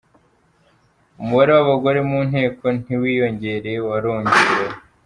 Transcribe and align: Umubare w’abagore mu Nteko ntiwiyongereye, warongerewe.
Umubare 1.21 1.51
w’abagore 1.57 1.99
mu 2.09 2.19
Nteko 2.29 2.63
ntiwiyongereye, 2.81 3.79
warongerewe. 3.87 4.75